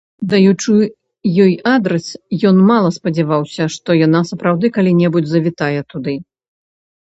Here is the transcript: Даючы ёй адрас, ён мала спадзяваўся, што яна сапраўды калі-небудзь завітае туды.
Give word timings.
Даючы 0.29 0.77
ёй 1.43 1.53
адрас, 1.73 2.07
ён 2.53 2.57
мала 2.71 2.89
спадзяваўся, 2.97 3.63
што 3.77 4.01
яна 4.05 4.25
сапраўды 4.33 4.75
калі-небудзь 4.81 5.31
завітае 5.37 5.79
туды. 5.95 6.21